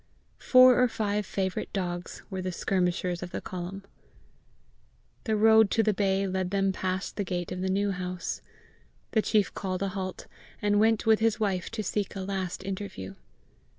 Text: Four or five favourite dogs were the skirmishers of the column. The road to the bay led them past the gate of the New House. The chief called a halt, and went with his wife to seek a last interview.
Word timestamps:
Four 0.39 0.81
or 0.81 0.87
five 0.87 1.27
favourite 1.27 1.71
dogs 1.73 2.23
were 2.31 2.41
the 2.41 2.51
skirmishers 2.51 3.21
of 3.21 3.29
the 3.29 3.39
column. 3.39 3.83
The 5.25 5.35
road 5.35 5.69
to 5.69 5.83
the 5.83 5.93
bay 5.93 6.25
led 6.25 6.49
them 6.49 6.71
past 6.71 7.17
the 7.17 7.23
gate 7.23 7.51
of 7.51 7.61
the 7.61 7.69
New 7.69 7.91
House. 7.91 8.41
The 9.11 9.21
chief 9.21 9.53
called 9.53 9.83
a 9.83 9.89
halt, 9.89 10.25
and 10.59 10.79
went 10.79 11.05
with 11.05 11.19
his 11.19 11.39
wife 11.39 11.69
to 11.69 11.83
seek 11.83 12.15
a 12.15 12.21
last 12.21 12.63
interview. 12.65 13.13